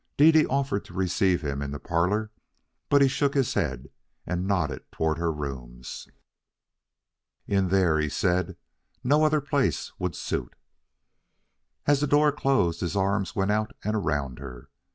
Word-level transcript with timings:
Dede 0.17 0.47
offered 0.47 0.83
to 0.85 0.95
receive 0.95 1.43
him 1.43 1.61
in 1.61 1.69
the 1.69 1.79
parlor, 1.79 2.31
but 2.89 3.03
he 3.03 3.07
shook 3.07 3.35
his 3.35 3.53
head 3.53 3.91
and 4.25 4.47
nodded 4.47 4.91
toward 4.91 5.19
her 5.19 5.31
rooms. 5.31 6.07
"In 7.45 7.67
there," 7.67 7.99
he 7.99 8.09
said. 8.09 8.57
"No 9.03 9.23
other 9.23 9.41
place 9.41 9.91
would 9.99 10.15
suit." 10.15 10.55
As 11.85 11.99
the 11.99 12.07
door 12.07 12.31
closed, 12.31 12.81
his 12.81 12.95
arms 12.95 13.35
went 13.35 13.51
out 13.51 13.75
and 13.83 13.93
around 13.95 14.39
her. 14.39 14.71